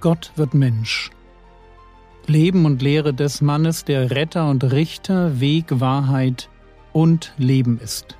Gott 0.00 0.32
wird 0.36 0.54
Mensch. 0.54 1.10
Leben 2.26 2.66
und 2.66 2.82
Lehre 2.82 3.12
des 3.12 3.40
Mannes, 3.40 3.84
der 3.84 4.12
Retter 4.12 4.48
und 4.48 4.62
Richter, 4.62 5.40
Weg, 5.40 5.80
Wahrheit 5.80 6.48
und 6.92 7.32
Leben 7.36 7.80
ist. 7.80 8.16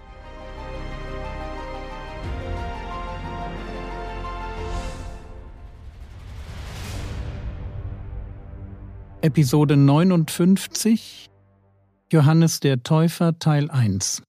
Episode 9.20 9.76
59 9.76 11.29
Johannes 12.10 12.60
der 12.60 12.82
Täufer 12.82 13.38
Teil 13.38 13.70
1 13.70 14.22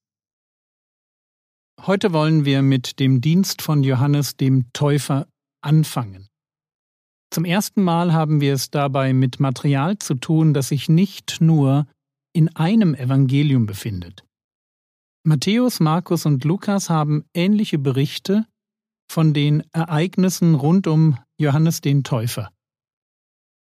Heute 1.86 2.12
wollen 2.12 2.44
wir 2.44 2.62
mit 2.62 3.00
dem 3.00 3.22
Dienst 3.22 3.62
von 3.62 3.84
Johannes 3.84 4.36
dem 4.36 4.72
Täufer 4.74 5.28
anfangen. 5.62 6.29
Zum 7.32 7.46
ersten 7.46 7.84
Mal 7.84 8.12
haben 8.12 8.42
wir 8.42 8.54
es 8.54 8.72
dabei 8.72 9.14
mit 9.14 9.40
Material 9.40 10.00
zu 10.00 10.16
tun, 10.16 10.54
das 10.54 10.70
sich 10.70 10.90
nicht 10.90 11.42
nur 11.42 11.86
in 12.34 12.56
einem 12.56 12.96
Evangelium 12.96 13.66
befindet. 13.66 14.24
Matthäus, 15.24 15.80
Markus 15.80 16.26
und 16.26 16.44
Lukas 16.44 16.90
haben 16.90 17.26
ähnliche 17.34 17.78
Berichte 17.78 18.46
von 19.12 19.34
den 19.34 19.64
Ereignissen 19.74 20.56
rund 20.56 20.88
um 20.88 21.18
Johannes 21.38 21.82
den 21.82 22.04
Täufer. 22.04 22.52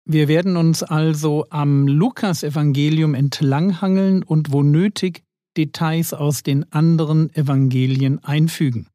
Wir 0.05 0.29
werden 0.29 0.57
uns 0.57 0.83
also 0.83 1.47
am 1.51 1.89
Lukas-Evangelium 1.89 3.15
entlanghangeln 3.15 4.23
und 4.23 4.53
wo 4.53 4.63
nötig 4.63 5.25
Details 5.57 6.13
aus 6.13 6.43
den 6.43 6.71
anderen 6.73 7.35
Evangelien 7.35 8.23
einfügen. 8.23 8.89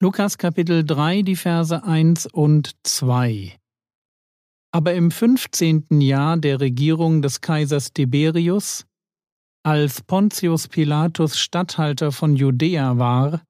Lukas 0.00 0.38
Kapitel 0.38 0.84
3, 0.84 1.22
die 1.22 1.36
Verse 1.36 1.82
1 1.84 2.26
und 2.26 2.72
2. 2.84 3.58
Aber 4.74 4.94
im 4.94 5.10
fünfzehnten 5.10 6.00
Jahr 6.00 6.38
der 6.38 6.60
Regierung 6.60 7.20
des 7.20 7.42
Kaisers 7.42 7.92
Tiberius, 7.92 8.86
als 9.64 10.00
Pontius 10.02 10.66
Pilatus 10.66 11.38
Statthalter 11.38 12.10
von 12.10 12.34
Judäa 12.34 12.98
war 12.98 13.42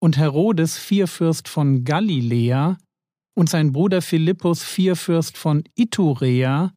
und 0.00 0.16
Herodes 0.16 0.78
Vierfürst 0.78 1.48
von 1.48 1.84
Galiläa 1.84 2.78
und 3.36 3.48
sein 3.50 3.72
Bruder 3.72 4.00
Philippus 4.00 4.62
Vierfürst 4.62 5.36
von 5.36 5.64
Iturea 5.74 6.72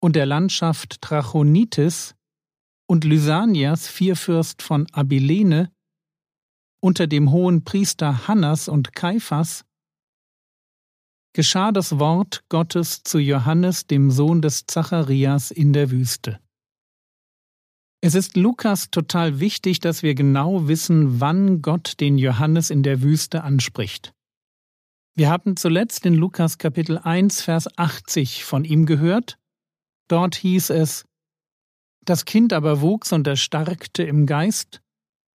und 0.00 0.14
der 0.16 0.26
Landschaft 0.26 1.00
Trachonitis 1.00 2.14
und 2.86 3.04
Lysanias 3.04 3.88
Vierfürst 3.88 4.62
von 4.62 4.86
Abilene 4.92 5.70
unter 6.80 7.06
dem 7.06 7.30
hohen 7.30 7.64
Priester 7.64 8.28
Hannas 8.28 8.68
und 8.68 8.94
Kaiphas 8.94 9.64
geschah 11.38 11.70
das 11.70 12.00
Wort 12.00 12.42
Gottes 12.48 13.04
zu 13.04 13.20
Johannes, 13.20 13.86
dem 13.86 14.10
Sohn 14.10 14.42
des 14.42 14.66
Zacharias, 14.66 15.52
in 15.52 15.72
der 15.72 15.92
Wüste. 15.92 16.40
Es 18.00 18.16
ist 18.16 18.36
Lukas 18.36 18.90
total 18.90 19.38
wichtig, 19.38 19.78
dass 19.78 20.02
wir 20.02 20.16
genau 20.16 20.66
wissen, 20.66 21.20
wann 21.20 21.62
Gott 21.62 22.00
den 22.00 22.18
Johannes 22.18 22.70
in 22.70 22.82
der 22.82 23.02
Wüste 23.02 23.44
anspricht. 23.44 24.12
Wir 25.14 25.30
haben 25.30 25.56
zuletzt 25.56 26.04
in 26.06 26.14
Lukas 26.14 26.58
Kapitel 26.58 26.98
1, 26.98 27.42
Vers 27.42 27.68
80 27.78 28.44
von 28.44 28.64
ihm 28.64 28.84
gehört. 28.84 29.38
Dort 30.08 30.34
hieß 30.34 30.70
es, 30.70 31.04
Das 32.04 32.24
Kind 32.24 32.52
aber 32.52 32.80
wuchs 32.80 33.12
und 33.12 33.28
erstarkte 33.28 34.02
im 34.02 34.26
Geist 34.26 34.80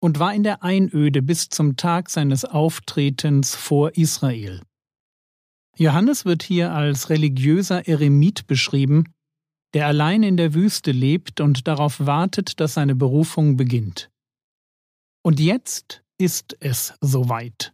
und 0.01 0.19
war 0.19 0.33
in 0.33 0.43
der 0.43 0.63
Einöde 0.63 1.21
bis 1.21 1.47
zum 1.47 1.77
Tag 1.77 2.09
seines 2.09 2.43
Auftretens 2.43 3.55
vor 3.55 3.95
Israel. 3.95 4.59
Johannes 5.75 6.25
wird 6.25 6.43
hier 6.43 6.71
als 6.71 7.09
religiöser 7.09 7.87
Eremit 7.87 8.45
beschrieben, 8.45 9.13
der 9.73 9.87
allein 9.87 10.21
in 10.21 10.37
der 10.37 10.53
Wüste 10.53 10.91
lebt 10.91 11.41
und 11.41 11.67
darauf 11.67 12.05
wartet, 12.05 12.59
dass 12.59 12.75
seine 12.75 12.95
Berufung 12.95 13.57
beginnt. 13.57 14.11
Und 15.23 15.39
jetzt 15.39 16.03
ist 16.19 16.55
es 16.59 16.93
soweit. 17.01 17.73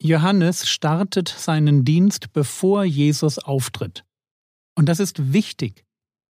Johannes 0.00 0.66
startet 0.66 1.28
seinen 1.28 1.84
Dienst, 1.84 2.32
bevor 2.32 2.84
Jesus 2.84 3.38
auftritt. 3.38 4.04
Und 4.74 4.88
das 4.88 4.98
ist 4.98 5.32
wichtig, 5.32 5.84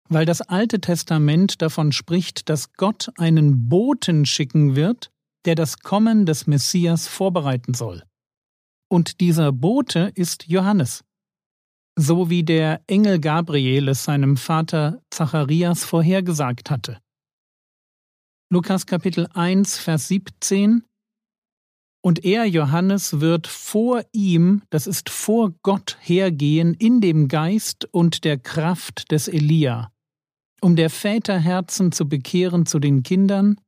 weil 0.09 0.25
das 0.25 0.41
Alte 0.41 0.81
Testament 0.81 1.61
davon 1.61 1.91
spricht, 1.91 2.49
dass 2.49 2.73
Gott 2.73 3.11
einen 3.17 3.69
Boten 3.69 4.25
schicken 4.25 4.75
wird, 4.75 5.11
der 5.45 5.55
das 5.55 5.79
Kommen 5.79 6.25
des 6.25 6.47
Messias 6.47 7.07
vorbereiten 7.07 7.73
soll 7.73 8.03
und 8.93 9.21
dieser 9.21 9.51
Bote 9.51 10.11
ist 10.13 10.47
Johannes. 10.47 11.03
So 11.97 12.29
wie 12.29 12.43
der 12.43 12.83
Engel 12.85 13.19
Gabriel 13.19 13.87
es 13.87 14.03
seinem 14.03 14.37
Vater 14.37 15.01
Zacharias 15.09 15.83
vorhergesagt 15.83 16.69
hatte. 16.69 16.99
Lukas 18.51 18.85
Kapitel 18.85 19.27
1, 19.33 19.79
Vers 19.79 20.09
17 20.09 20.83
Und 22.03 22.23
er, 22.23 22.45
Johannes, 22.45 23.19
wird 23.19 23.47
vor 23.47 24.03
ihm, 24.11 24.61
das 24.69 24.85
ist 24.85 25.09
vor 25.09 25.53
Gott 25.63 25.97
hergehen, 25.99 26.75
in 26.75 27.01
dem 27.01 27.29
Geist 27.29 27.85
und 27.91 28.23
der 28.23 28.37
Kraft 28.37 29.11
des 29.11 29.27
Elia, 29.27 29.91
um 30.61 30.75
der 30.75 30.91
Väter 30.91 31.39
Herzen 31.39 31.91
zu 31.91 32.07
bekehren 32.07 32.67
zu 32.67 32.77
den 32.77 33.01
Kindern 33.01 33.59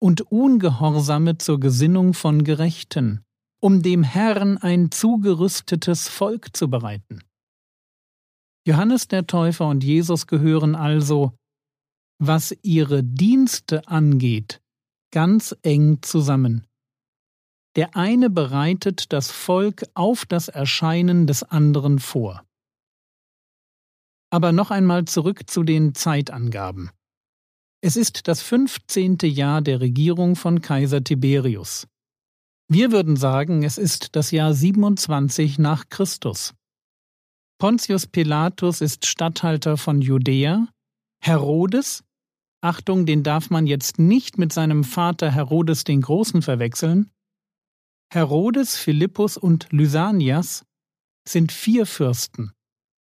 und 0.00 0.22
Ungehorsame 0.32 1.36
zur 1.36 1.60
Gesinnung 1.60 2.14
von 2.14 2.44
Gerechten 2.44 3.26
um 3.62 3.80
dem 3.82 4.02
Herrn 4.02 4.58
ein 4.58 4.90
zugerüstetes 4.90 6.08
Volk 6.08 6.56
zu 6.56 6.68
bereiten. 6.68 7.22
Johannes 8.66 9.06
der 9.06 9.26
Täufer 9.26 9.68
und 9.68 9.84
Jesus 9.84 10.26
gehören 10.26 10.74
also, 10.74 11.36
was 12.18 12.56
ihre 12.62 13.04
Dienste 13.04 13.86
angeht, 13.86 14.60
ganz 15.12 15.56
eng 15.62 16.02
zusammen. 16.02 16.66
Der 17.76 17.96
eine 17.96 18.30
bereitet 18.30 19.12
das 19.12 19.30
Volk 19.30 19.84
auf 19.94 20.26
das 20.26 20.48
Erscheinen 20.48 21.26
des 21.26 21.42
anderen 21.42 22.00
vor. 22.00 22.44
Aber 24.30 24.52
noch 24.52 24.70
einmal 24.70 25.04
zurück 25.04 25.48
zu 25.48 25.62
den 25.62 25.94
Zeitangaben. 25.94 26.90
Es 27.80 27.96
ist 27.96 28.28
das 28.28 28.42
fünfzehnte 28.42 29.26
Jahr 29.26 29.62
der 29.62 29.80
Regierung 29.80 30.36
von 30.36 30.60
Kaiser 30.60 31.02
Tiberius. 31.02 31.86
Wir 32.68 32.92
würden 32.92 33.16
sagen, 33.16 33.62
es 33.62 33.78
ist 33.78 34.16
das 34.16 34.30
Jahr 34.30 34.54
27 34.54 35.58
nach 35.58 35.88
Christus. 35.88 36.54
Pontius 37.58 38.06
Pilatus 38.06 38.80
ist 38.80 39.06
Statthalter 39.06 39.76
von 39.76 40.00
Judäa, 40.00 40.68
Herodes, 41.22 42.02
Achtung, 42.60 43.06
den 43.06 43.22
darf 43.22 43.50
man 43.50 43.66
jetzt 43.66 43.98
nicht 43.98 44.38
mit 44.38 44.52
seinem 44.52 44.84
Vater 44.84 45.30
Herodes 45.30 45.84
den 45.84 46.00
Großen 46.00 46.42
verwechseln, 46.42 47.10
Herodes, 48.12 48.76
Philippus 48.76 49.38
und 49.38 49.72
Lysanias 49.72 50.66
sind 51.26 51.50
vier 51.50 51.86
Fürsten, 51.86 52.52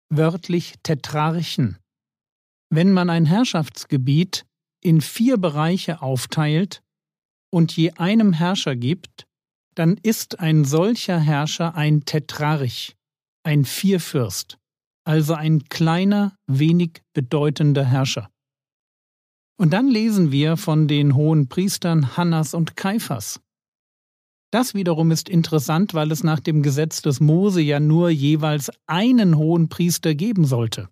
wörtlich 0.08 0.74
Tetrarchen. 0.84 1.78
Wenn 2.72 2.92
man 2.92 3.10
ein 3.10 3.26
Herrschaftsgebiet 3.26 4.46
in 4.84 5.00
vier 5.00 5.36
Bereiche 5.36 6.00
aufteilt 6.00 6.84
und 7.52 7.76
je 7.76 7.90
einem 7.94 8.32
Herrscher 8.32 8.76
gibt, 8.76 9.26
dann 9.80 9.96
ist 10.02 10.40
ein 10.40 10.66
solcher 10.66 11.18
Herrscher 11.18 11.74
ein 11.74 12.04
Tetrarch, 12.04 12.98
ein 13.44 13.64
Vierfürst, 13.64 14.58
also 15.04 15.32
ein 15.32 15.64
kleiner, 15.70 16.36
wenig 16.46 17.00
bedeutender 17.14 17.86
Herrscher. 17.86 18.28
Und 19.58 19.72
dann 19.72 19.88
lesen 19.88 20.32
wir 20.32 20.58
von 20.58 20.86
den 20.86 21.14
hohen 21.14 21.48
Priestern 21.48 22.14
Hannas 22.18 22.52
und 22.52 22.76
Kaiphas. 22.76 23.40
Das 24.50 24.74
wiederum 24.74 25.10
ist 25.12 25.30
interessant, 25.30 25.94
weil 25.94 26.12
es 26.12 26.22
nach 26.24 26.40
dem 26.40 26.62
Gesetz 26.62 27.00
des 27.00 27.20
Mose 27.20 27.62
ja 27.62 27.80
nur 27.80 28.10
jeweils 28.10 28.70
einen 28.86 29.38
hohen 29.38 29.70
Priester 29.70 30.14
geben 30.14 30.44
sollte. 30.44 30.90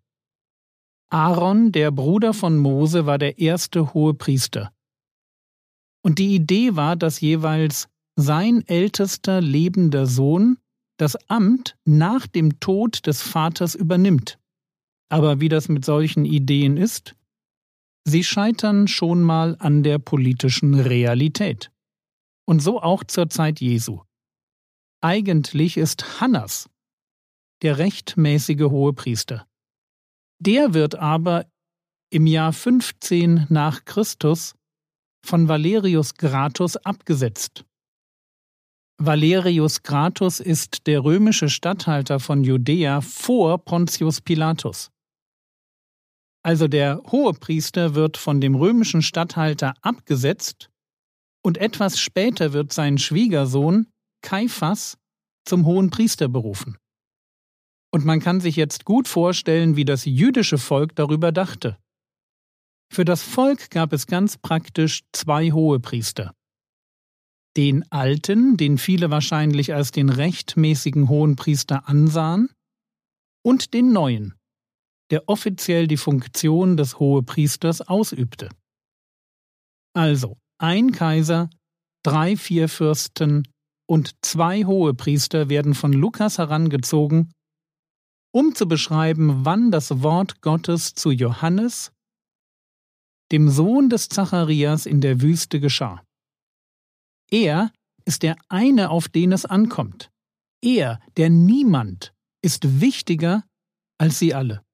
Aaron, 1.11 1.73
der 1.73 1.91
Bruder 1.91 2.33
von 2.33 2.57
Mose, 2.57 3.05
war 3.05 3.19
der 3.19 3.39
erste 3.39 3.93
hohe 3.93 4.15
Priester. 4.15 4.73
Und 6.03 6.19
die 6.19 6.35
Idee 6.35 6.75
war, 6.75 6.97
dass 6.97 7.21
jeweils 7.21 7.87
sein 8.21 8.67
ältester 8.67 9.41
lebender 9.41 10.07
Sohn 10.07 10.59
das 10.97 11.15
Amt 11.31 11.77
nach 11.85 12.27
dem 12.27 12.59
Tod 12.59 13.07
des 13.07 13.23
Vaters 13.23 13.77
übernimmt. 13.77 14.41
Aber 15.09 15.39
wie 15.39 15.49
das 15.49 15.69
mit 15.69 15.85
solchen 15.85 16.25
Ideen 16.25 16.77
ist, 16.77 17.15
sie 18.05 18.25
scheitern 18.25 18.89
schon 18.89 19.23
mal 19.23 19.57
an 19.61 19.85
der 19.85 20.01
politischen 20.01 20.75
Realität. 20.75 21.71
Und 22.45 22.61
so 22.61 22.83
auch 22.83 23.05
zur 23.05 23.31
Zeit 23.31 23.61
Jesu. 23.61 24.03
Eigentlich 25.01 25.77
ist 25.77 26.21
Hannas 26.21 26.69
der 27.63 27.79
rechtmäßige 27.79 28.63
Hohepriester. 28.71 29.47
Der 30.41 30.75
wird 30.75 30.97
aber 30.97 31.47
im 32.11 32.27
Jahr 32.27 32.53
15 32.53 33.47
nach 33.49 33.85
Christus 33.85 34.57
von 35.25 35.47
Valerius 35.47 36.15
Gratus 36.15 36.77
abgesetzt 36.77 37.65
Valerius 39.01 39.85
Gratus 39.85 40.41
ist 40.41 40.89
der 40.89 41.05
römische 41.05 41.49
Statthalter 41.49 42.19
von 42.19 42.43
Judäa 42.43 43.01
vor 43.01 43.65
Pontius 43.65 44.21
Pilatus. 44.21 44.91
Also 46.43 46.67
der 46.67 47.01
Hohepriester 47.07 47.95
wird 47.95 48.17
von 48.17 48.41
dem 48.41 48.57
römischen 48.57 49.03
Statthalter 49.03 49.75
abgesetzt 49.83 50.69
und 51.45 51.59
etwas 51.59 52.01
später 52.01 52.53
wird 52.53 52.73
sein 52.73 52.99
Schwiegersohn 52.99 53.87
Kaiphas 54.23 54.99
zum 55.45 55.65
hohen 55.65 55.91
Priester 55.91 56.29
berufen. 56.29 56.77
Und 57.93 58.05
man 58.05 58.19
kann 58.19 58.41
sich 58.41 58.57
jetzt 58.57 58.85
gut 58.85 59.07
vorstellen, 59.07 59.77
wie 59.77 59.85
das 59.85 60.07
jüdische 60.07 60.59
Volk 60.59 60.97
darüber 60.97 61.31
dachte. 61.31 61.79
Für 62.93 63.05
das 63.05 63.23
Volk 63.23 63.71
gab 63.71 63.93
es 63.93 64.09
ganz 64.09 64.39
praktisch 64.39 65.05
zwei 65.13 65.53
Hohepriester. 65.53 66.35
Den 67.59 67.91
alten, 67.91 68.57
den 68.57 68.79
viele 68.79 69.11
wahrscheinlich 69.11 69.75
als 69.75 69.91
den 69.91 70.11
rechtmäßigen 70.11 71.09
Hohenpriester 71.09 71.89
ansahen, 71.89 72.51
und 73.45 73.75
den 73.75 73.93
neuen, 73.93 74.35
der 75.11 75.29
offiziell 75.29 75.89
die 75.89 75.97
Funktion 75.97 76.77
des 76.77 77.01
Hohepriesters 77.01 77.81
ausübte. 77.81 78.49
Also 79.93 80.37
ein 80.59 80.93
Kaiser, 80.93 81.51
drei 82.05 82.37
Vierfürsten 82.37 83.49
und 83.91 84.15
zwei 84.23 84.65
Hohepriester 84.65 85.49
werden 85.49 85.75
von 85.75 85.93
Lukas 85.93 86.39
herangezogen, 86.39 87.33
um 88.33 88.55
zu 88.55 88.69
beschreiben, 88.69 89.45
wann 89.45 89.73
das 89.73 90.01
Wort 90.01 90.43
Gottes 90.43 90.95
zu 90.95 91.11
Johannes, 91.11 91.91
dem 93.33 93.49
Sohn 93.51 93.91
des 93.91 94.09
Zacharias 94.09 94.87
in 94.87 95.01
der 95.01 95.21
Wüste 95.23 95.59
geschah. 95.59 96.05
Er 97.31 97.73
ist 98.05 98.23
der 98.23 98.37
eine, 98.49 98.91
auf 98.91 99.09
den 99.09 99.33
es 99.33 99.45
ankommt. 99.45 100.11
Er, 100.63 101.01
der 101.17 101.31
Niemand, 101.31 102.13
ist 102.43 102.81
wichtiger 102.81 103.45
als 103.99 104.19
sie 104.19 104.35
alle. 104.35 104.65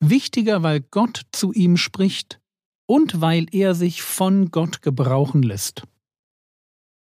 Wichtiger, 0.00 0.62
weil 0.62 0.80
Gott 0.80 1.22
zu 1.32 1.52
ihm 1.52 1.76
spricht 1.76 2.40
und 2.86 3.20
weil 3.20 3.46
er 3.52 3.74
sich 3.74 4.02
von 4.02 4.50
Gott 4.50 4.82
gebrauchen 4.82 5.42
lässt. 5.42 5.84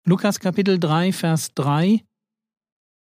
Lukas 0.05 0.39
Kapitel 0.39 0.79
3, 0.79 1.13
Vers 1.13 1.53
3 1.53 2.03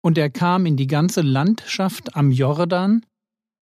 Und 0.02 0.16
er 0.16 0.30
kam 0.30 0.64
in 0.64 0.76
die 0.76 0.87
ganze 0.87 1.22
Landschaft 1.22 2.14
am 2.16 2.30
Jordan 2.30 3.04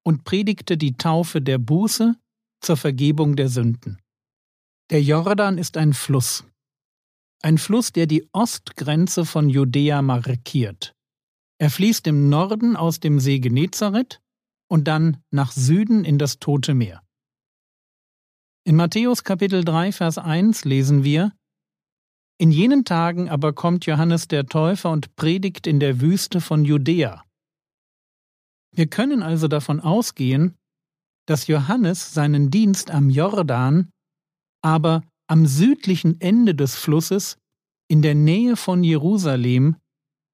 und 0.05 0.25
predigte 0.25 0.77
die 0.77 0.93
Taufe 0.93 1.41
der 1.41 1.59
Buße 1.59 2.15
zur 2.61 2.77
Vergebung 2.77 3.35
der 3.35 3.49
Sünden. 3.49 3.99
Der 4.91 5.03
Jordan 5.03 5.57
ist 5.59 5.77
ein 5.77 5.95
Fluss. 5.95 6.45
Ein 7.45 7.59
Fluss, 7.59 7.91
der 7.93 8.07
die 8.07 8.29
Ostgrenze 8.33 9.25
von 9.25 9.49
Judäa 9.49 10.01
markiert. 10.01 10.95
Er 11.59 11.71
fließt 11.71 12.07
im 12.07 12.29
Norden 12.29 12.77
aus 12.77 13.01
dem 13.01 13.19
See 13.19 13.41
Genezareth 13.41 14.21
und 14.71 14.87
dann 14.87 15.23
nach 15.33 15.51
Süden 15.51 16.05
in 16.05 16.19
das 16.19 16.39
Tote 16.39 16.75
Meer. 16.75 17.03
In 18.65 18.77
Matthäus 18.77 19.25
Kapitel 19.25 19.65
3, 19.65 19.91
Vers 19.91 20.19
1 20.19 20.65
lesen 20.65 21.03
wir, 21.03 21.33
In 22.39 22.53
jenen 22.53 22.85
Tagen 22.85 23.29
aber 23.29 23.53
kommt 23.53 23.87
Johannes 23.87 24.29
der 24.29 24.47
Täufer 24.47 24.91
und 24.91 25.17
predigt 25.17 25.67
in 25.67 25.81
der 25.81 26.01
Wüste 26.01 26.41
von 26.41 26.65
Judäa. 26.65 27.25
Wir 28.73 28.87
können 28.87 29.23
also 29.23 29.49
davon 29.49 29.81
ausgehen, 29.81 30.55
dass 31.27 31.49
Johannes 31.49 32.15
seinen 32.15 32.51
Dienst 32.51 32.93
am 32.93 33.11
Jordan 33.11 33.91
aber 34.63 35.03
am 35.29 35.47
südlichen 35.47 36.21
Ende 36.21 36.55
des 36.55 36.75
Flusses, 36.77 37.37
in 37.89 38.03
der 38.03 38.15
Nähe 38.15 38.57
von 38.57 38.85
Jerusalem, 38.85 39.77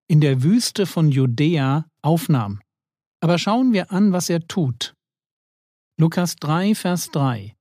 in 0.09 0.21
der 0.21 0.43
Wüste 0.43 0.87
von 0.87 1.11
Judäa 1.11 1.87
aufnahm. 2.03 2.61
Aber 3.21 3.39
schauen 3.39 3.73
wir 3.73 3.91
an, 3.91 4.13
was 4.13 4.31
er 4.31 4.47
tut. 4.47 4.95
Lukas 6.01 6.37
3, 6.37 6.75
Vers 6.75 7.11
3 7.11 7.57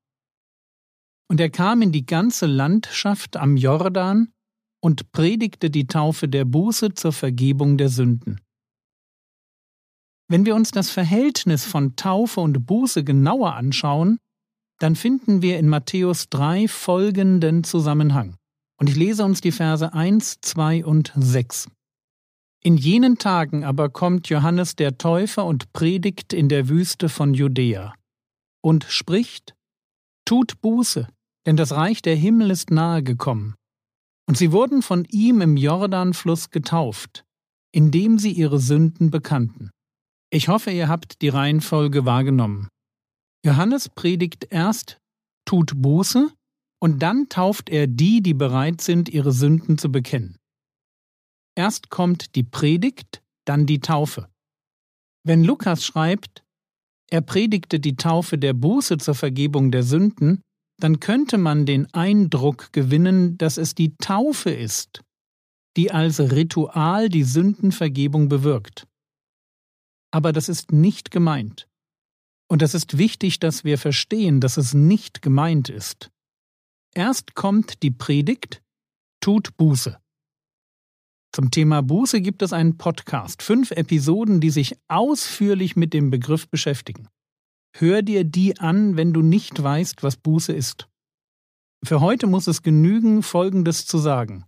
Und 1.29 1.39
er 1.39 1.49
kam 1.49 1.81
in 1.81 1.91
die 1.91 2.05
ganze 2.05 2.45
Landschaft 2.45 3.35
am 3.35 3.57
Jordan 3.57 4.31
und 4.79 5.11
predigte 5.11 5.69
die 5.69 5.87
Taufe 5.87 6.27
der 6.27 6.45
Buße 6.45 6.93
zur 6.93 7.11
Vergebung 7.11 7.77
der 7.77 7.89
Sünden. 7.89 8.39
Wenn 10.29 10.45
wir 10.45 10.55
uns 10.55 10.71
das 10.71 10.89
Verhältnis 10.91 11.65
von 11.65 11.95
Taufe 11.95 12.41
und 12.41 12.65
Buße 12.65 13.03
genauer 13.03 13.55
anschauen, 13.55 14.19
dann 14.79 14.95
finden 14.95 15.41
wir 15.41 15.59
in 15.59 15.67
Matthäus 15.67 16.29
3 16.29 16.67
folgenden 16.67 17.63
Zusammenhang. 17.63 18.35
Und 18.79 18.89
ich 18.89 18.95
lese 18.95 19.25
uns 19.25 19.41
die 19.41 19.51
Verse 19.51 19.91
1, 19.91 20.39
2 20.41 20.85
und 20.85 21.11
6. 21.15 21.69
In 22.63 22.77
jenen 22.77 23.17
Tagen 23.17 23.63
aber 23.63 23.89
kommt 23.89 24.29
Johannes 24.29 24.75
der 24.75 24.97
Täufer 24.97 25.45
und 25.45 25.71
predigt 25.73 26.33
in 26.33 26.49
der 26.49 26.69
Wüste 26.69 27.09
von 27.09 27.33
Judäa 27.33 27.93
und 28.61 28.83
spricht, 28.83 29.55
Tut 30.25 30.59
Buße, 30.61 31.07
denn 31.45 31.55
das 31.55 31.71
Reich 31.71 32.01
der 32.01 32.15
Himmel 32.15 32.51
ist 32.51 32.69
nahe 32.69 33.01
gekommen. 33.01 33.55
Und 34.27 34.37
sie 34.37 34.51
wurden 34.51 34.81
von 34.81 35.05
ihm 35.05 35.39
im 35.39 35.55
Jordanfluss 35.55 36.49
getauft, 36.49 37.23
indem 37.71 38.19
sie 38.19 38.31
ihre 38.31 38.59
Sünden 38.59 39.09
bekannten. 39.09 39.69
Ich 40.29 40.49
hoffe, 40.49 40.71
ihr 40.71 40.89
habt 40.89 41.21
die 41.21 41.29
Reihenfolge 41.29 42.03
wahrgenommen. 42.03 42.67
Johannes 43.45 43.89
predigt 43.89 44.47
erst 44.49 44.99
tut 45.45 45.73
Buße 45.81 46.31
und 46.79 46.99
dann 46.99 47.29
tauft 47.29 47.69
er 47.69 47.87
die, 47.87 48.21
die 48.21 48.33
bereit 48.33 48.81
sind, 48.81 49.09
ihre 49.09 49.31
Sünden 49.31 49.77
zu 49.77 49.91
bekennen. 49.91 50.37
Erst 51.55 51.89
kommt 51.89 52.35
die 52.35 52.43
Predigt, 52.43 53.23
dann 53.45 53.65
die 53.65 53.79
Taufe. 53.79 54.29
Wenn 55.23 55.43
Lukas 55.43 55.83
schreibt, 55.83 56.43
er 57.09 57.21
predigte 57.21 57.79
die 57.79 57.95
Taufe 57.95 58.37
der 58.37 58.53
Buße 58.53 58.97
zur 58.97 59.15
Vergebung 59.15 59.71
der 59.71 59.83
Sünden, 59.83 60.41
dann 60.79 60.99
könnte 60.99 61.37
man 61.37 61.65
den 61.65 61.91
Eindruck 61.93 62.71
gewinnen, 62.73 63.37
dass 63.37 63.57
es 63.57 63.73
die 63.73 63.95
Taufe 63.97 64.51
ist, 64.51 65.01
die 65.75 65.91
als 65.91 66.19
Ritual 66.19 67.09
die 67.09 67.23
Sündenvergebung 67.23 68.29
bewirkt. 68.29 68.87
Aber 70.11 70.31
das 70.31 70.49
ist 70.49 70.71
nicht 70.71 71.09
gemeint. 71.09 71.67
Und 72.49 72.61
es 72.61 72.73
ist 72.73 72.97
wichtig, 72.97 73.39
dass 73.39 73.63
wir 73.63 73.77
verstehen, 73.77 74.39
dass 74.39 74.57
es 74.57 74.73
nicht 74.73 75.21
gemeint 75.21 75.69
ist. 75.69 76.11
Erst 76.93 77.35
kommt 77.35 77.83
die 77.83 77.91
Predigt, 77.91 78.63
tut 79.19 79.55
Buße. 79.57 79.99
Zum 81.33 81.51
Thema 81.51 81.81
Buße 81.83 82.21
gibt 82.21 82.41
es 82.41 82.53
einen 82.53 82.77
Podcast, 82.77 83.43
fünf 83.43 83.71
Episoden, 83.71 84.39
die 84.39 84.49
sich 84.49 84.77
ausführlich 84.87 85.75
mit 85.75 85.93
dem 85.93 86.09
Begriff 86.09 86.47
beschäftigen. 86.47 87.09
Hör 87.75 88.01
dir 88.01 88.23
die 88.23 88.59
an, 88.59 88.95
wenn 88.95 89.13
du 89.13 89.21
nicht 89.21 89.61
weißt, 89.61 90.01
was 90.01 90.17
Buße 90.17 90.53
ist. 90.53 90.87
Für 91.83 92.01
heute 92.01 92.25
muss 92.25 92.47
es 92.47 92.63
genügen, 92.63 93.21
Folgendes 93.21 93.85
zu 93.85 93.99
sagen. 93.99 94.45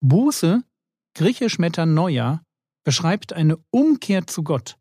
Buße, 0.00 0.62
griechisch 1.14 1.58
Metanoia, 1.58 2.42
beschreibt 2.84 3.32
eine 3.32 3.56
Umkehr 3.70 4.26
zu 4.26 4.42
Gott. 4.42 4.76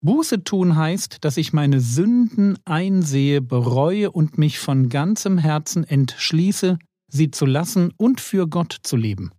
Buße 0.00 0.44
tun 0.44 0.76
heißt, 0.76 1.24
dass 1.24 1.36
ich 1.36 1.52
meine 1.52 1.80
Sünden 1.80 2.56
einsehe, 2.64 3.40
bereue 3.40 4.12
und 4.12 4.38
mich 4.38 4.58
von 4.58 4.88
ganzem 4.88 5.38
Herzen 5.38 5.84
entschließe, 5.84 6.78
sie 7.10 7.30
zu 7.30 7.46
lassen 7.46 7.92
und 7.96 8.20
für 8.20 8.46
Gott 8.46 8.76
zu 8.82 8.96
leben. 8.96 9.32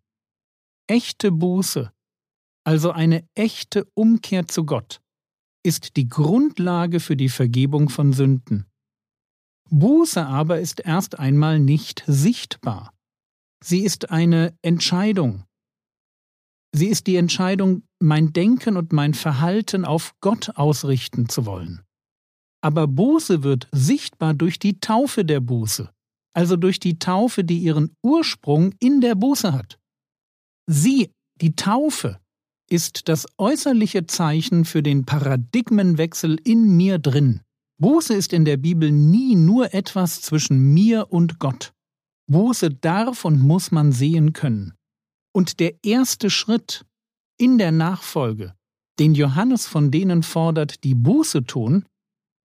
Echte 0.87 1.31
Buße, 1.31 1.91
also 2.65 2.91
eine 2.91 3.25
echte 3.35 3.85
Umkehr 3.93 4.47
zu 4.47 4.65
Gott, 4.65 4.99
ist 5.63 5.95
die 5.95 6.09
Grundlage 6.09 6.99
für 6.99 7.15
die 7.15 7.29
Vergebung 7.29 7.89
von 7.89 8.11
Sünden. 8.11 8.65
Buße 9.69 10.25
aber 10.25 10.59
ist 10.59 10.79
erst 10.79 11.19
einmal 11.19 11.59
nicht 11.59 12.03
sichtbar. 12.07 12.91
Sie 13.63 13.81
ist 13.81 14.09
eine 14.09 14.57
Entscheidung, 14.61 15.45
Sie 16.71 16.87
ist 16.87 17.07
die 17.07 17.15
Entscheidung, 17.15 17.83
mein 17.99 18.31
Denken 18.31 18.77
und 18.77 18.93
mein 18.93 19.13
Verhalten 19.13 19.85
auf 19.85 20.13
Gott 20.21 20.51
ausrichten 20.55 21.27
zu 21.27 21.45
wollen. 21.45 21.81
Aber 22.61 22.87
Buße 22.87 23.43
wird 23.43 23.67
sichtbar 23.71 24.33
durch 24.33 24.59
die 24.59 24.79
Taufe 24.79 25.25
der 25.25 25.39
Buße, 25.39 25.89
also 26.33 26.57
durch 26.57 26.79
die 26.79 26.99
Taufe, 26.99 27.43
die 27.43 27.59
ihren 27.59 27.95
Ursprung 28.03 28.73
in 28.79 29.01
der 29.01 29.15
Buße 29.15 29.53
hat. 29.53 29.79
Sie, 30.67 31.11
die 31.41 31.55
Taufe, 31.55 32.19
ist 32.69 33.09
das 33.09 33.25
äußerliche 33.37 34.05
Zeichen 34.05 34.65
für 34.65 34.83
den 34.83 35.05
Paradigmenwechsel 35.05 36.37
in 36.43 36.77
mir 36.77 36.99
drin. 36.99 37.41
Buße 37.81 38.13
ist 38.13 38.33
in 38.33 38.45
der 38.45 38.57
Bibel 38.57 38.91
nie 38.91 39.35
nur 39.35 39.73
etwas 39.73 40.21
zwischen 40.21 40.73
mir 40.73 41.11
und 41.11 41.39
Gott. 41.39 41.73
Buße 42.27 42.69
darf 42.69 43.25
und 43.25 43.39
muss 43.39 43.71
man 43.71 43.91
sehen 43.91 44.33
können. 44.33 44.73
Und 45.33 45.59
der 45.59 45.83
erste 45.83 46.29
Schritt 46.29 46.85
in 47.37 47.57
der 47.57 47.71
Nachfolge, 47.71 48.55
den 48.99 49.13
Johannes 49.15 49.67
von 49.67 49.91
denen 49.91 50.23
fordert, 50.23 50.83
die 50.83 50.95
Buße 50.95 51.45
tun, 51.45 51.85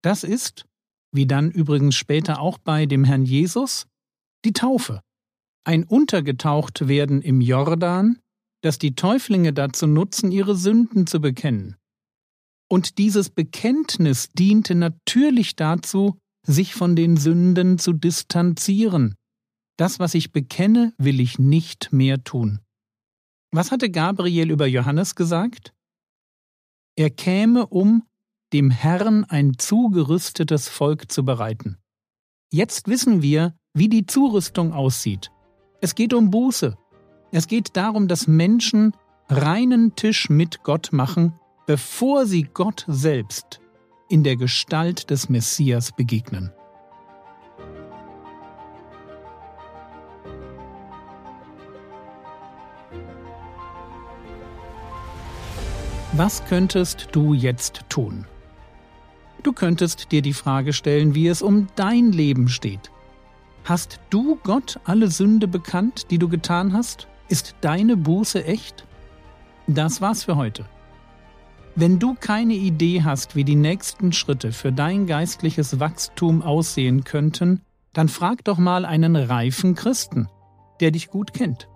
das 0.02 0.22
ist, 0.22 0.66
wie 1.12 1.26
dann 1.26 1.50
übrigens 1.50 1.96
später 1.96 2.40
auch 2.40 2.58
bei 2.58 2.86
dem 2.86 3.04
Herrn 3.04 3.24
Jesus, 3.24 3.86
die 4.44 4.52
Taufe. 4.52 5.00
Ein 5.64 5.84
Untergetaucht 5.84 6.88
werden 6.88 7.22
im 7.22 7.40
Jordan, 7.40 8.18
das 8.62 8.78
die 8.78 8.94
Täuflinge 8.94 9.52
dazu 9.52 9.86
nutzen, 9.86 10.30
ihre 10.30 10.56
Sünden 10.56 11.06
zu 11.06 11.20
bekennen. 11.20 11.76
Und 12.70 12.98
dieses 12.98 13.30
Bekenntnis 13.30 14.30
diente 14.32 14.74
natürlich 14.74 15.56
dazu, 15.56 16.18
sich 16.46 16.74
von 16.74 16.96
den 16.96 17.16
Sünden 17.16 17.78
zu 17.78 17.92
distanzieren. 17.92 19.14
Das, 19.76 19.98
was 19.98 20.14
ich 20.14 20.32
bekenne, 20.32 20.92
will 20.98 21.20
ich 21.20 21.38
nicht 21.38 21.92
mehr 21.92 22.22
tun. 22.22 22.60
Was 23.54 23.70
hatte 23.70 23.88
Gabriel 23.88 24.50
über 24.50 24.66
Johannes 24.66 25.14
gesagt? 25.14 25.72
Er 26.96 27.08
käme, 27.08 27.68
um 27.68 28.02
dem 28.52 28.68
Herrn 28.68 29.22
ein 29.26 29.56
zugerüstetes 29.58 30.68
Volk 30.68 31.12
zu 31.12 31.24
bereiten. 31.24 31.78
Jetzt 32.50 32.88
wissen 32.88 33.22
wir, 33.22 33.54
wie 33.72 33.88
die 33.88 34.06
Zurüstung 34.06 34.72
aussieht. 34.72 35.30
Es 35.80 35.94
geht 35.94 36.14
um 36.14 36.32
Buße. 36.32 36.76
Es 37.30 37.46
geht 37.46 37.76
darum, 37.76 38.08
dass 38.08 38.26
Menschen 38.26 38.92
reinen 39.28 39.94
Tisch 39.94 40.28
mit 40.28 40.64
Gott 40.64 40.92
machen, 40.92 41.38
bevor 41.68 42.26
sie 42.26 42.42
Gott 42.42 42.84
selbst 42.88 43.60
in 44.08 44.24
der 44.24 44.34
Gestalt 44.34 45.10
des 45.10 45.28
Messias 45.28 45.92
begegnen. 45.92 46.50
Was 56.16 56.44
könntest 56.44 57.08
du 57.10 57.34
jetzt 57.34 57.86
tun? 57.88 58.24
Du 59.42 59.52
könntest 59.52 60.12
dir 60.12 60.22
die 60.22 60.32
Frage 60.32 60.72
stellen, 60.72 61.16
wie 61.16 61.26
es 61.26 61.42
um 61.42 61.66
dein 61.74 62.12
Leben 62.12 62.46
steht. 62.48 62.92
Hast 63.64 63.98
du 64.10 64.38
Gott 64.44 64.78
alle 64.84 65.08
Sünde 65.10 65.48
bekannt, 65.48 66.12
die 66.12 66.18
du 66.18 66.28
getan 66.28 66.72
hast? 66.72 67.08
Ist 67.28 67.56
deine 67.62 67.96
Buße 67.96 68.44
echt? 68.44 68.86
Das 69.66 70.00
war's 70.00 70.22
für 70.22 70.36
heute. 70.36 70.66
Wenn 71.74 71.98
du 71.98 72.14
keine 72.14 72.54
Idee 72.54 73.02
hast, 73.02 73.34
wie 73.34 73.42
die 73.42 73.56
nächsten 73.56 74.12
Schritte 74.12 74.52
für 74.52 74.70
dein 74.70 75.08
geistliches 75.08 75.80
Wachstum 75.80 76.42
aussehen 76.42 77.02
könnten, 77.02 77.62
dann 77.92 78.06
frag 78.06 78.44
doch 78.44 78.58
mal 78.58 78.84
einen 78.84 79.16
reifen 79.16 79.74
Christen, 79.74 80.28
der 80.78 80.92
dich 80.92 81.08
gut 81.08 81.32
kennt. 81.34 81.68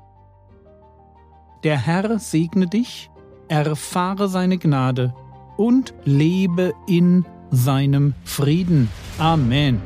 Der 1.65 1.77
Herr 1.77 2.21
segne 2.21 2.69
dich 2.69 3.11
erfahre 3.49 4.29
seine 4.29 4.59
Gnade 4.59 5.15
und 5.57 5.95
lebe 6.05 6.73
in 6.87 7.25
seinem 7.51 8.15
Frieden. 8.25 8.89
Amen. 9.19 9.81